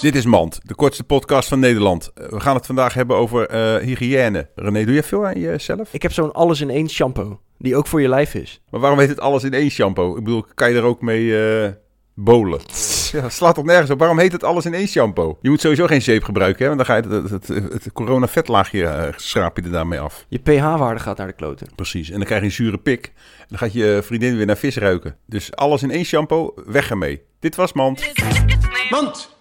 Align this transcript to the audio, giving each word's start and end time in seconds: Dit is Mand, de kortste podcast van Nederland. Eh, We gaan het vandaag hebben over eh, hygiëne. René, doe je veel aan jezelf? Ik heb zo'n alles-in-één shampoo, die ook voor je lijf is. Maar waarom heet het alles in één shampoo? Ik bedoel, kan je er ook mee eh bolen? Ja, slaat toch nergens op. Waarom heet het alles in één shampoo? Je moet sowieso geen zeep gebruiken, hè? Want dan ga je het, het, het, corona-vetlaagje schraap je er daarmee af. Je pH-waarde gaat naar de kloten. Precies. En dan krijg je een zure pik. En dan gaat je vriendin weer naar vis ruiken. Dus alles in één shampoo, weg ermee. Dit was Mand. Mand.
Dit 0.00 0.14
is 0.14 0.24
Mand, 0.24 0.60
de 0.62 0.74
kortste 0.74 1.04
podcast 1.04 1.48
van 1.48 1.58
Nederland. 1.58 2.10
Eh, 2.14 2.26
We 2.28 2.40
gaan 2.40 2.54
het 2.54 2.66
vandaag 2.66 2.94
hebben 2.94 3.16
over 3.16 3.46
eh, 3.46 3.76
hygiëne. 3.76 4.48
René, 4.54 4.84
doe 4.84 4.94
je 4.94 5.02
veel 5.02 5.26
aan 5.26 5.40
jezelf? 5.40 5.88
Ik 5.94 6.02
heb 6.02 6.12
zo'n 6.12 6.32
alles-in-één 6.32 6.88
shampoo, 6.90 7.40
die 7.58 7.76
ook 7.76 7.86
voor 7.86 8.00
je 8.00 8.08
lijf 8.08 8.34
is. 8.34 8.60
Maar 8.70 8.80
waarom 8.80 8.98
heet 8.98 9.08
het 9.08 9.20
alles 9.20 9.44
in 9.44 9.52
één 9.54 9.70
shampoo? 9.70 10.16
Ik 10.16 10.24
bedoel, 10.24 10.44
kan 10.54 10.70
je 10.70 10.76
er 10.76 10.82
ook 10.82 11.00
mee 11.00 11.38
eh 11.64 11.70
bolen? 12.14 12.60
Ja, 13.12 13.28
slaat 13.28 13.54
toch 13.54 13.64
nergens 13.64 13.90
op. 13.90 13.98
Waarom 13.98 14.18
heet 14.18 14.32
het 14.32 14.44
alles 14.44 14.64
in 14.64 14.74
één 14.74 14.86
shampoo? 14.88 15.38
Je 15.40 15.50
moet 15.50 15.60
sowieso 15.60 15.86
geen 15.86 16.02
zeep 16.02 16.24
gebruiken, 16.24 16.60
hè? 16.62 16.74
Want 16.74 16.86
dan 16.86 16.86
ga 16.86 16.96
je 16.96 17.22
het, 17.22 17.30
het, 17.30 17.48
het, 17.72 17.92
corona-vetlaagje 17.92 19.12
schraap 19.16 19.56
je 19.56 19.62
er 19.62 19.70
daarmee 19.70 20.00
af. 20.00 20.24
Je 20.28 20.38
pH-waarde 20.38 21.00
gaat 21.00 21.16
naar 21.16 21.26
de 21.26 21.32
kloten. 21.32 21.66
Precies. 21.74 22.10
En 22.10 22.16
dan 22.16 22.24
krijg 22.24 22.40
je 22.40 22.46
een 22.46 22.52
zure 22.52 22.78
pik. 22.78 23.12
En 23.38 23.46
dan 23.48 23.58
gaat 23.58 23.72
je 23.72 24.00
vriendin 24.04 24.36
weer 24.36 24.46
naar 24.46 24.56
vis 24.56 24.76
ruiken. 24.76 25.16
Dus 25.26 25.54
alles 25.54 25.82
in 25.82 25.90
één 25.90 26.04
shampoo, 26.04 26.54
weg 26.66 26.90
ermee. 26.90 27.22
Dit 27.40 27.54
was 27.56 27.72
Mand. 27.72 28.00
Mand. 28.92 29.32